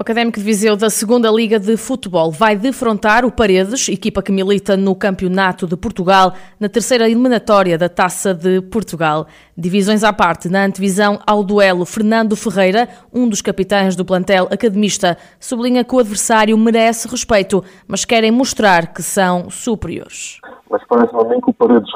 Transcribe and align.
O 0.00 0.02
Académico 0.02 0.38
de 0.38 0.44
Viseu 0.46 0.76
da 0.76 0.88
Segunda 0.88 1.30
Liga 1.30 1.58
de 1.58 1.76
Futebol 1.76 2.30
vai 2.30 2.56
defrontar 2.56 3.22
o 3.22 3.30
Paredes, 3.30 3.86
equipa 3.86 4.22
que 4.22 4.32
milita 4.32 4.74
no 4.74 4.94
Campeonato 4.96 5.66
de 5.66 5.76
Portugal, 5.76 6.32
na 6.58 6.70
terceira 6.70 7.04
eliminatória 7.04 7.76
da 7.76 7.86
Taça 7.86 8.32
de 8.32 8.62
Portugal. 8.62 9.26
Divisões 9.54 10.02
à 10.02 10.10
parte, 10.10 10.48
na 10.48 10.64
antevisão 10.64 11.18
ao 11.26 11.44
duelo, 11.44 11.84
Fernando 11.84 12.34
Ferreira, 12.34 12.88
um 13.12 13.28
dos 13.28 13.42
capitães 13.42 13.94
do 13.94 14.02
plantel 14.02 14.48
academista, 14.50 15.18
sublinha 15.38 15.84
que 15.84 15.94
o 15.94 15.98
adversário 15.98 16.56
merece 16.56 17.06
respeito, 17.06 17.62
mas 17.86 18.06
querem 18.06 18.30
mostrar 18.30 18.94
que 18.94 19.02
são 19.02 19.50
superiores. 19.50 20.40
Mas 20.70 20.82
parece-me 20.88 21.24
mim 21.24 21.42
que 21.42 21.50
o 21.50 21.52
Paredes 21.52 21.90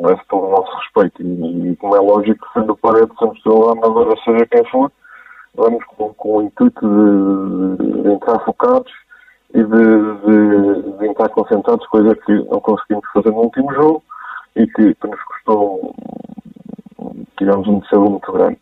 merece 0.00 0.22
todo 0.30 0.46
o 0.46 0.50
nosso 0.52 0.74
respeito 0.78 1.20
e, 1.20 1.76
como 1.76 1.96
é 1.96 2.00
lógico, 2.00 2.46
sendo 2.54 2.72
o 2.72 2.76
Paredes, 2.78 3.14
sempre 3.18 3.40
lá, 3.44 3.72
agora 3.72 4.16
seja 4.24 4.46
quem 4.46 4.64
for, 4.70 4.90
vamos 5.56 5.84
com, 5.84 6.12
com 6.14 6.36
o 6.36 6.42
intuito 6.42 6.80
de, 6.80 8.02
de, 8.02 8.12
entrar 8.12 8.38
focados 8.40 8.92
e 9.54 9.62
de, 9.62 9.64
de, 9.64 10.98
de, 10.98 11.06
entrar 11.06 11.28
concentrados, 11.30 11.86
coisa 11.88 12.14
que 12.14 12.32
não 12.50 12.60
conseguimos 12.60 13.04
fazer 13.12 13.30
no 13.30 13.42
último 13.42 13.72
jogo 13.72 14.02
e 14.54 14.66
que, 14.66 14.94
que 14.94 15.06
nos 15.06 15.22
custou, 15.22 15.94
tivemos 17.38 17.66
um 17.66 17.78
descelo 17.80 18.10
muito 18.10 18.32
grande. 18.32 18.58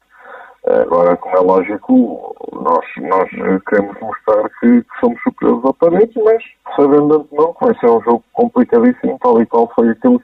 Agora, 0.66 1.14
como 1.16 1.36
é 1.36 1.40
lógico, 1.40 2.34
nós, 2.52 2.86
nós 2.96 3.28
queremos 3.68 4.00
mostrar 4.00 4.48
que, 4.60 4.82
que 4.82 5.00
somos 5.00 5.20
superiores 5.22 5.64
ao 5.64 5.74
Paredes, 5.74 6.22
mas 6.24 6.42
sabendo 6.74 7.08
de 7.08 7.16
antemão 7.16 7.52
que 7.54 7.64
vai 7.66 7.78
ser 7.78 7.90
um 7.90 8.00
jogo 8.00 8.24
complicadíssimo, 8.32 9.18
tal 9.20 9.42
e 9.42 9.46
qual 9.46 9.70
foi 9.74 9.90
aquilo 9.90 10.18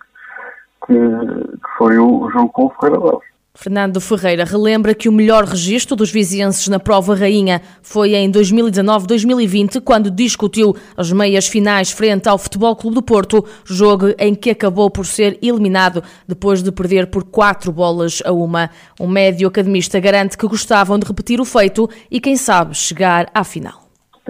que, 0.86 0.95
que 0.95 1.77
foi 1.77 1.98
o 1.98 2.30
jogo 2.30 2.48
com 2.48 2.67
o 2.67 2.70
Ferreira 2.70 3.00
Daves. 3.00 3.30
Fernando 3.53 4.01
Ferreira 4.01 4.45
relembra 4.45 4.95
que 4.95 5.09
o 5.09 5.12
melhor 5.12 5.45
registro 5.45 5.97
dos 5.97 6.11
vizienses 6.11 6.69
na 6.69 6.79
prova 6.79 7.17
rainha 7.17 7.61
foi 7.83 8.15
em 8.15 8.31
2019-2020, 8.31 9.81
quando 9.81 10.09
discutiu 10.09 10.75
as 10.97 11.11
meias 11.11 11.48
finais 11.48 11.91
frente 11.91 12.29
ao 12.29 12.39
Futebol 12.39 12.77
Clube 12.77 12.95
do 12.95 13.03
Porto, 13.03 13.45
jogo 13.65 14.15
em 14.19 14.37
que 14.37 14.51
acabou 14.51 14.89
por 14.89 15.05
ser 15.05 15.37
eliminado 15.42 16.01
depois 16.29 16.62
de 16.62 16.70
perder 16.70 17.09
por 17.09 17.25
quatro 17.25 17.73
bolas 17.73 18.23
a 18.25 18.33
uma. 18.33 18.70
Um 19.01 19.09
médio 19.09 19.48
academista 19.48 19.98
garante 19.98 20.39
que 20.39 20.47
gostavam 20.47 20.97
de 20.97 21.07
repetir 21.07 21.41
o 21.41 21.45
feito 21.45 21.89
e, 22.09 22.20
quem 22.20 22.37
sabe, 22.37 22.75
chegar 22.75 23.27
à 23.35 23.42
final. 23.42 23.81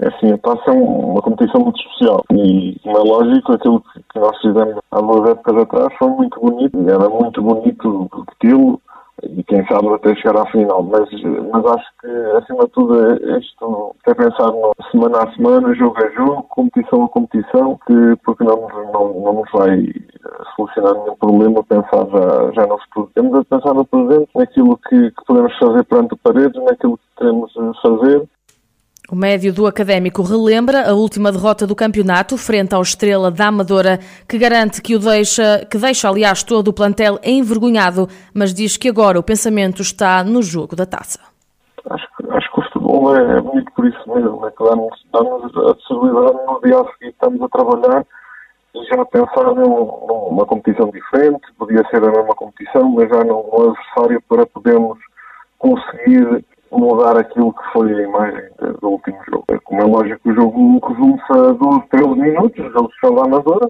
É 0.01 0.07
assim, 0.07 0.33
a 0.33 0.37
taça 0.39 0.63
é 0.67 0.71
uma 0.71 1.21
competição 1.21 1.61
muito 1.61 1.79
especial 1.79 2.25
e, 2.31 2.75
como 2.81 2.97
é 2.97 3.01
lógico, 3.01 3.53
aquilo 3.53 3.83
que 4.11 4.19
nós 4.19 4.35
fizemos 4.41 4.77
há 4.89 4.99
duas 4.99 5.29
épocas 5.29 5.57
atrás 5.57 5.93
foi 5.99 6.09
muito 6.09 6.39
bonito 6.39 6.81
e 6.81 6.89
era 6.89 7.07
muito 7.07 7.41
bonito 7.43 8.09
repeti-lo 8.11 8.81
e 9.23 9.43
quem 9.43 9.65
sabe 9.67 9.87
até 9.93 10.15
chegar 10.15 10.41
à 10.41 10.45
final. 10.51 10.83
Mas, 10.83 11.09
mas 11.51 11.65
acho 11.65 11.87
que, 11.99 12.07
acima 12.37 12.65
de 12.65 12.71
tudo, 12.71 12.99
é 12.99 13.39
isto 13.39 13.95
é 14.07 14.13
pensar 14.13 14.47
no 14.47 14.73
semana 14.91 15.23
a 15.23 15.31
semana, 15.33 15.73
jogo 15.75 15.95
a 16.03 16.09
jogo, 16.09 16.43
competição 16.43 17.05
a 17.05 17.09
competição, 17.09 17.79
que, 17.87 18.15
porque 18.23 18.43
não, 18.43 18.67
não, 18.93 19.13
não 19.21 19.33
nos 19.33 19.51
vai 19.51 19.87
solucionar 20.55 20.93
nenhum 20.93 21.15
problema 21.15 21.63
pensar 21.63 22.05
já, 22.07 22.51
já 22.53 22.67
no 22.67 22.77
futuro. 22.79 23.11
Temos 23.13 23.35
a 23.35 23.43
pensar 23.43 23.73
no 23.73 23.85
presente, 23.85 24.29
naquilo 24.35 24.77
que, 24.77 25.11
que 25.11 25.25
podemos 25.25 25.57
fazer 25.57 25.83
perante 25.85 26.13
o 26.13 26.17
paredes, 26.17 26.63
naquilo 26.63 26.97
que 26.97 27.03
queremos 27.17 27.51
fazer 27.81 28.27
o 29.11 29.15
médio 29.15 29.53
do 29.53 29.67
Académico 29.67 30.21
relembra 30.23 30.89
a 30.89 30.93
última 30.93 31.33
derrota 31.33 31.67
do 31.67 31.75
campeonato 31.75 32.37
frente 32.37 32.73
ao 32.73 32.81
Estrela 32.81 33.29
da 33.29 33.47
Amadora, 33.47 33.99
que 34.27 34.37
garante 34.37 34.81
que 34.81 34.95
o 34.95 34.99
deixa, 34.99 35.67
que 35.69 35.77
deixa 35.77 36.07
aliás 36.07 36.43
todo 36.43 36.69
o 36.69 36.73
plantel 36.73 37.19
envergonhado, 37.21 38.07
mas 38.33 38.53
diz 38.53 38.77
que 38.77 38.87
agora 38.87 39.19
o 39.19 39.23
pensamento 39.23 39.81
está 39.81 40.23
no 40.23 40.41
jogo 40.41 40.77
da 40.77 40.85
taça. 40.85 41.19
Acho 41.89 42.07
acho 42.29 42.53
que 42.53 42.59
o 42.61 42.63
futebol 42.63 43.13
é, 43.13 43.37
é 43.37 43.41
bonito 43.41 43.69
por 43.75 43.85
isso 43.85 43.99
mesmo, 44.07 44.47
é 44.47 44.51
que 44.51 44.63
dá-nos 44.63 45.05
dá 45.11 45.19
a 45.19 45.75
possibilidade 45.75 46.37
no 46.47 46.61
dia 46.63 46.79
a 46.79 46.85
seguir 46.93 47.09
estamos 47.09 47.41
a 47.41 47.49
trabalhar 47.49 48.05
e 48.73 48.85
já 48.85 49.05
pensar 49.05 49.53
numa 49.53 50.45
competição 50.45 50.89
diferente, 50.89 51.41
podia 51.57 51.85
ser 51.89 51.97
a 51.97 52.11
mesma 52.11 52.33
competição, 52.33 52.89
mas 52.91 53.09
já 53.09 53.23
num 53.25 53.39
adversário 53.39 54.23
para 54.29 54.45
podermos 54.45 54.97
conseguir 55.59 56.45
mudar 56.71 57.17
aquilo 57.17 57.53
que 57.53 57.71
foi 57.73 57.93
a 57.93 58.01
imagem 58.01 58.49
do 58.81 58.89
último 58.89 59.17
jogo. 59.29 59.45
É 59.49 59.57
como 59.59 59.81
é 59.81 59.85
lógico, 59.85 60.29
o 60.29 60.33
jogo 60.33 60.87
resume-se 60.87 61.33
a 61.33 61.53
12, 61.53 61.81
13 61.89 62.07
minutos, 62.15 62.65
o 62.65 62.71
jogo 62.71 62.89
de 62.89 63.15
da 63.15 63.23
Amadora, 63.23 63.69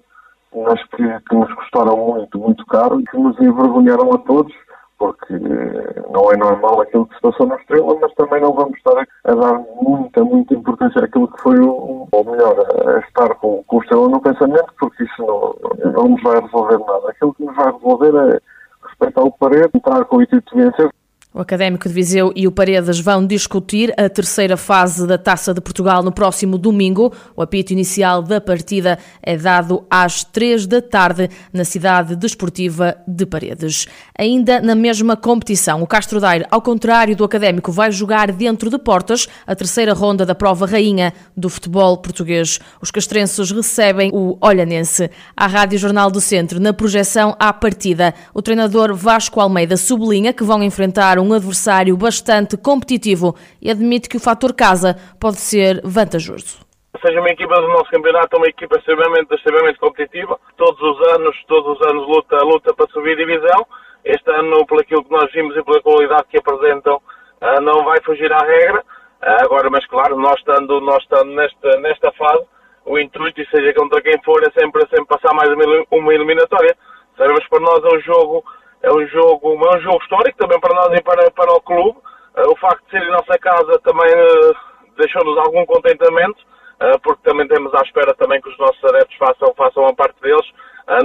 mas 0.56 0.84
que, 0.90 1.20
que 1.30 1.36
nos 1.36 1.54
custaram 1.54 1.98
muito, 1.98 2.38
muito 2.38 2.66
caro 2.66 3.00
e 3.00 3.06
que 3.06 3.18
nos 3.18 3.40
envergonharam 3.40 4.14
a 4.14 4.18
todos, 4.20 4.54
porque 4.98 5.34
eh, 5.34 6.04
não 6.12 6.32
é 6.32 6.38
normal 6.38 6.82
aquilo 6.82 7.08
que 7.08 7.16
se 7.16 7.22
passou 7.22 7.48
na 7.48 7.56
Estrela, 7.56 7.98
mas 8.00 8.14
também 8.14 8.42
não 8.42 8.54
vamos 8.54 8.78
estar 8.78 8.98
a, 8.98 9.32
a 9.32 9.36
dar 9.36 9.60
muita, 9.82 10.24
muita 10.24 10.54
importância 10.54 11.04
àquilo 11.04 11.28
que 11.28 11.42
foi, 11.42 11.60
o, 11.60 12.08
ou 12.12 12.24
melhor, 12.24 12.56
a, 12.60 13.00
estar 13.00 13.34
com, 13.36 13.64
com 13.64 13.78
o 13.78 13.82
Estrela 13.82 14.10
no 14.10 14.22
pensamento, 14.22 14.74
porque 14.80 15.04
isso 15.04 15.26
não, 15.26 15.56
não 15.92 16.10
nos 16.10 16.22
vai 16.22 16.40
resolver 16.40 16.78
nada. 16.78 17.10
Aquilo 17.10 17.34
que 17.34 17.46
nos 17.46 17.56
vai 17.56 17.72
resolver 17.72 18.14
é 18.16 18.40
respeitar 18.88 19.24
o 19.24 19.32
parede, 19.32 19.72
entrar 19.74 20.06
com 20.06 20.18
o 20.18 20.22
intuito 20.22 20.56
de 20.56 20.64
vencer, 20.64 20.92
o 21.34 21.40
Académico 21.40 21.88
de 21.88 21.94
Viseu 21.94 22.34
e 22.36 22.46
o 22.46 22.52
Paredes 22.52 23.00
vão 23.00 23.26
discutir 23.26 23.94
a 23.98 24.10
terceira 24.10 24.58
fase 24.58 25.08
da 25.08 25.18
Taça 25.18 25.54
de 25.54 25.62
Portugal 25.62 26.04
no 26.04 26.12
próximo 26.12 26.58
domingo. 26.58 27.14
O 27.38 27.42
apito 27.42 27.72
inicial 27.72 28.22
da 28.22 28.42
partida 28.42 29.00
é 29.24 29.38
dado 29.38 29.86
às 29.90 30.26
três 30.26 30.68
da 30.68 30.82
tarde 30.82 31.30
na 31.54 31.64
cidade 31.64 32.18
desportiva 32.18 32.98
de 33.08 33.26
Paredes. 33.26 33.88
Ainda 34.18 34.60
na 34.60 34.76
mesma 34.76 35.16
competição, 35.16 35.82
o 35.82 35.88
Castro 35.88 36.20
Daire, 36.20 36.46
ao 36.52 36.62
contrário 36.62 37.16
do 37.16 37.24
Académico, 37.24 37.72
vai 37.72 37.94
jogar 37.94 38.30
dentro 38.34 38.70
de 38.70 38.78
portas 38.78 39.26
a 39.48 39.56
terceira 39.56 39.94
ronda 39.94 40.26
da 40.26 40.36
prova 40.36 40.66
rainha 40.66 41.14
do 41.36 41.50
futebol 41.50 41.98
português. 41.98 42.60
Os 42.82 42.92
castrenses 42.92 43.52
recebem 43.52 44.12
o 44.14 44.38
Olhanense. 44.42 45.10
À 45.36 45.48
Rádio 45.48 45.80
Jornal 45.80 46.12
do 46.12 46.20
Centro, 46.20 46.60
na 46.60 46.74
projeção 46.74 47.38
à 47.40 47.54
partida, 47.54 48.14
o 48.34 48.42
treinador 48.42 48.94
Vasco 48.94 49.40
Almeida 49.40 49.78
sublinha 49.78 50.34
que 50.34 50.44
vão 50.44 50.62
enfrentar 50.62 51.21
um 51.22 51.34
adversário 51.34 51.96
bastante 51.96 52.58
competitivo 52.58 53.36
e 53.62 53.70
admite 53.70 54.10
que 54.10 54.18
o 54.18 54.20
fator 54.20 54.54
casa 54.54 54.98
pode 55.20 55.38
ser 55.38 55.82
vantajoso 55.84 56.72
seja 57.04 57.20
uma 57.20 57.30
equipa 57.30 57.56
do 57.56 57.68
nosso 57.68 57.90
campeonato 57.90 58.38
uma 58.38 58.48
equipa 58.48 58.78
extremamente, 58.78 59.34
extremamente 59.34 59.80
competitiva. 59.80 60.40
Todos 60.56 60.80
os 60.82 61.08
anos, 61.16 61.36
todos 61.48 61.80
os 61.80 61.88
anos 61.88 62.08
luta, 62.08 62.38
luta 62.44 62.74
para 62.74 62.88
subir 62.92 63.18
divisão. 63.18 63.66
Este 64.06 64.30
ano, 64.32 64.66
por 64.66 64.80
aquilo 64.80 65.04
que 65.04 65.12
nós 65.12 65.32
vimos 65.32 65.56
e 65.56 65.64
pela 65.64 65.82
qualidade 65.82 66.28
que 66.30 66.38
apresentam, 66.38 67.02
ah, 67.42 67.60
não 67.62 67.84
vai 67.84 68.00
fugir 68.04 68.32
à 68.32 68.40
regra. 68.40 68.84
Ah, 69.22 69.38
agora, 69.44 69.70
mas 69.70 69.86
claro, 69.88 70.16
nós 70.18 70.36
estando, 70.38 70.80
nós 70.82 71.02
estando 71.04 71.32
nesta, 71.32 71.80
nesta 71.80 72.12
fase, 72.14 72.46
o 72.86 72.98
intuito, 73.00 73.42
e 73.42 73.48
seja 73.48 73.74
contra 73.74 74.02
quem 74.02 74.20
for, 74.24 74.42
é 74.44 74.60
sempre, 74.60 74.82
sempre 74.90 75.06
passar 75.06 75.34
mais 75.34 75.50
uma 75.92 76.14
eliminatória. 76.14 76.76
Sabemos 77.18 77.44
que 77.44 77.50
para 77.50 77.60
nós 77.60 77.84
é 77.84 77.96
um 77.96 78.02
jogo 78.02 78.44
é 78.84 78.92
um 78.92 79.08
jogo, 79.08 79.54
é 79.54 79.78
um 79.78 79.82
jogo 79.82 80.02
histórico 80.02 80.38
também 80.38 80.60
para 80.60 80.74
nós 80.74 80.98
e 80.98 81.04
para, 81.04 81.30
para 81.32 81.54
o 81.54 81.62
clube. 81.62 82.00
Uh, 82.38 82.52
o 82.52 82.56
facto 82.58 82.84
de 82.86 82.92
ser 82.92 83.04
em 83.04 83.12
nossa 83.12 83.38
casa 83.38 83.80
também 83.84 84.10
uh, 84.10 84.56
deixou-nos 84.98 85.38
algum 85.38 85.66
contentamento, 85.66 86.40
uh, 86.82 87.00
porque 87.04 87.22
também 87.24 87.48
temos 87.48 87.74
à 87.76 87.82
espera 87.82 88.14
também 88.16 88.42
que 88.42 88.50
os 88.50 88.58
nossos 88.58 88.84
adeptos 88.86 89.18
façam, 89.18 89.54
façam 89.56 89.86
a 89.88 89.94
parte 89.94 90.20
deles, 90.22 90.46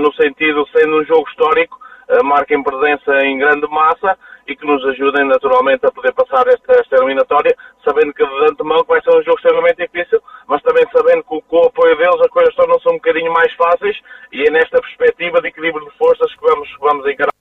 no 0.00 0.12
sentido, 0.14 0.66
sendo 0.75 0.97
um 0.97 1.04
jogo 1.04 1.28
histórico, 1.28 1.78
marquem 2.25 2.60
presença 2.62 3.25
em 3.25 3.38
grande 3.38 3.69
massa 3.69 4.19
e 4.48 4.56
que 4.56 4.66
nos 4.66 4.84
ajudem 4.87 5.28
naturalmente 5.28 5.87
a 5.87 5.93
poder 5.93 6.12
passar 6.12 6.47
esta, 6.48 6.72
esta 6.72 6.96
eliminatória, 6.96 7.55
sabendo 7.84 8.12
que 8.14 8.25
de 8.25 8.50
antemão 8.50 8.82
vai 8.88 9.00
ser 9.02 9.11
um 9.11 9.23
jogo 9.23 9.37
extremamente 9.37 9.87
difícil, 9.87 10.20
mas 10.49 10.62
também 10.62 10.84
sabendo 10.90 11.23
que 11.23 11.40
com 11.43 11.56
o 11.58 11.67
apoio 11.67 11.96
deles 11.96 12.20
as 12.20 12.31
coisas 12.31 12.55
tornam-se 12.55 12.88
um 12.88 12.94
bocadinho 12.94 13.32
mais 13.32 13.52
fáceis 13.52 13.96
e 14.32 14.43
é 14.44 14.50
nesta 14.50 14.81
perspectiva 14.81 15.40
de 15.40 15.49
equilíbrio 15.49 15.84
de 15.84 15.96
forças 15.99 16.34
que 16.34 16.40
vamos, 16.40 16.69
vamos 16.81 17.06
encarar. 17.06 17.36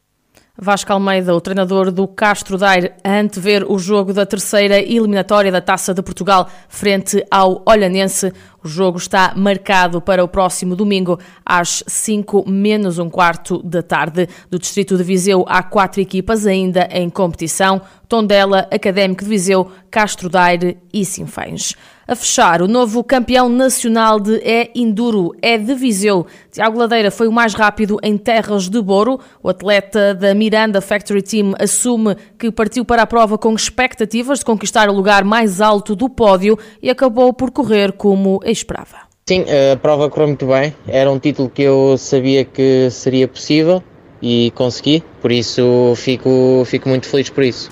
Vasco 0.57 0.93
Almeida, 0.93 1.35
o 1.35 1.41
treinador 1.41 1.91
do 1.91 2.07
Castro 2.07 2.57
Daire, 2.57 2.93
a 3.03 3.19
antever 3.19 3.69
o 3.69 3.77
jogo 3.77 4.13
da 4.13 4.25
terceira 4.25 4.79
eliminatória 4.79 5.51
da 5.51 5.59
Taça 5.59 5.93
de 5.93 6.01
Portugal 6.01 6.49
frente 6.69 7.25
ao 7.29 7.61
Olhanense. 7.67 8.31
O 8.65 8.67
jogo 8.67 8.97
está 8.97 9.31
marcado 9.35 10.01
para 10.01 10.23
o 10.23 10.27
próximo 10.27 10.75
domingo 10.75 11.19
às 11.45 11.83
5 11.85 12.49
menos 12.49 12.97
um 12.97 13.11
quarto 13.11 13.61
da 13.61 13.83
tarde. 13.83 14.27
Do 14.49 14.57
Distrito 14.57 14.97
de 14.97 15.03
Viseu 15.03 15.45
há 15.47 15.61
quatro 15.61 16.01
equipas 16.01 16.47
ainda 16.47 16.89
em 16.91 17.07
competição. 17.07 17.79
Tondela, 18.07 18.67
Académico 18.71 19.23
de 19.23 19.29
Viseu, 19.29 19.69
Castro 19.91 20.29
Daire 20.29 20.77
e 20.91 21.05
Sinfães. 21.05 21.75
A 22.07 22.15
fechar, 22.15 22.61
o 22.61 22.67
novo 22.67 23.03
campeão 23.03 23.49
nacional 23.49 24.19
de 24.19 24.35
E-Enduro 24.45 25.31
é 25.41 25.57
de 25.57 25.73
Viseu. 25.73 26.27
Tiago 26.51 26.77
Ladeira 26.77 27.09
foi 27.09 27.27
o 27.27 27.31
mais 27.31 27.55
rápido 27.55 27.97
em 28.03 28.15
terras 28.15 28.69
de 28.69 28.79
Boro. 28.79 29.19
O 29.41 29.49
atleta 29.49 30.13
da 30.13 30.35
Miranda 30.35 30.81
Factory 30.81 31.23
Team 31.23 31.55
assume 31.59 32.15
que 32.37 32.51
partiu 32.51 32.85
para 32.85 33.01
a 33.01 33.07
prova 33.07 33.39
com 33.39 33.55
expectativas 33.55 34.37
de 34.37 34.45
conquistar 34.45 34.87
o 34.87 34.93
lugar 34.93 35.23
mais 35.23 35.59
alto 35.59 35.95
do 35.95 36.07
pódio 36.07 36.59
e 36.79 36.91
acabou 36.91 37.33
por 37.33 37.49
correr 37.49 37.91
como 37.93 38.39
esperava. 38.55 38.97
Sim, 39.27 39.45
a 39.73 39.75
prova 39.77 40.09
correu 40.09 40.27
muito 40.27 40.45
bem. 40.47 40.75
Era 40.87 41.11
um 41.11 41.17
título 41.17 41.49
que 41.49 41.63
eu 41.63 41.97
sabia 41.97 42.45
que 42.45 42.89
seria 42.91 43.27
possível 43.27 43.83
e 44.21 44.51
consegui, 44.55 45.03
por 45.21 45.31
isso 45.31 45.93
fico, 45.95 46.63
fico 46.65 46.89
muito 46.89 47.07
feliz 47.07 47.29
por 47.29 47.43
isso. 47.43 47.69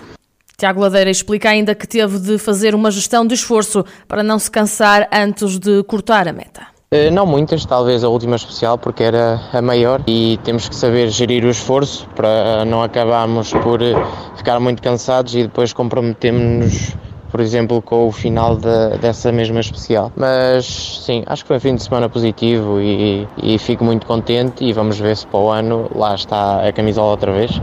Tiago 0.57 0.80
Ladeira 0.80 1.09
explica 1.09 1.50
ainda 1.50 1.75
que 1.75 1.88
teve 1.88 2.19
de 2.19 2.38
fazer 2.38 2.75
uma 2.75 2.91
gestão 2.91 3.25
de 3.25 3.33
esforço 3.33 3.83
para 4.07 4.24
não 4.24 4.38
se 4.39 4.50
cansar 4.50 5.09
antes 5.12 5.59
de 5.59 5.83
cortar 5.83 6.27
a 6.27 6.33
meta. 6.33 6.68
Eh, 6.91 7.09
não 7.09 7.25
muitas, 7.25 7.65
talvez 7.65 8.03
a 8.03 8.07
última 8.07 8.36
especial, 8.36 8.77
porque 8.77 9.01
era 9.01 9.41
a 9.51 9.62
maior 9.63 10.03
e 10.07 10.39
temos 10.44 10.69
que 10.69 10.75
saber 10.75 11.09
gerir 11.09 11.44
o 11.44 11.50
esforço 11.50 12.07
para 12.15 12.63
não 12.65 12.83
acabarmos 12.83 13.51
por 13.51 13.81
eh, 13.81 13.95
ficar 14.38 14.59
muito 14.59 14.81
cansados 14.81 15.33
e 15.33 15.41
depois 15.44 15.74
comprometemos-nos 15.74 16.94
por 17.33 17.41
exemplo, 17.41 17.81
com 17.81 18.07
o 18.07 18.12
final 18.12 18.56
de, 18.56 18.95
dessa 19.01 19.31
mesma 19.31 19.59
especial. 19.59 20.12
Mas 20.15 21.01
sim, 21.03 21.24
acho 21.25 21.44
que 21.44 21.47
foi 21.47 21.57
um 21.57 21.59
fim 21.59 21.75
de 21.75 21.81
semana 21.81 22.07
positivo 22.07 22.80
e, 22.80 23.27
e 23.41 23.57
fico 23.57 23.83
muito 23.83 24.06
contente 24.06 24.63
e 24.63 24.71
vamos 24.71 25.00
ver 25.00 25.18
se 25.18 25.25
para 25.25 25.39
o 25.39 25.50
ano 25.50 25.89
lá 25.95 26.13
está 26.13 26.68
a 26.68 26.71
camisola 26.71 27.09
outra 27.09 27.33
vez. 27.33 27.59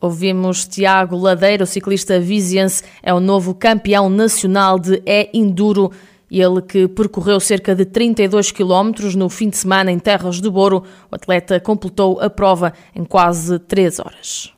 Ouvimos 0.00 0.66
Tiago 0.66 1.14
Ladeiro, 1.18 1.66
ciclista 1.66 2.18
viziense, 2.18 2.82
é 3.02 3.12
o 3.12 3.20
novo 3.20 3.54
campeão 3.54 4.08
nacional 4.08 4.78
de 4.78 5.02
E-Enduro. 5.04 5.92
Ele 6.30 6.62
que 6.62 6.88
percorreu 6.88 7.38
cerca 7.40 7.74
de 7.74 7.84
32 7.84 8.50
quilómetros 8.50 9.14
no 9.14 9.28
fim 9.28 9.50
de 9.50 9.58
semana 9.58 9.92
em 9.92 9.98
Terras 9.98 10.40
de 10.40 10.48
Boro, 10.48 10.84
o 11.12 11.14
atleta 11.14 11.60
completou 11.60 12.18
a 12.18 12.30
prova 12.30 12.72
em 12.96 13.04
quase 13.04 13.58
3 13.58 13.98
horas. 13.98 14.57